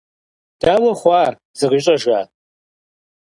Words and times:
Дауэ 0.61 0.91
хъуа, 0.99 1.23
зыкъищӀэжа? 1.57 2.19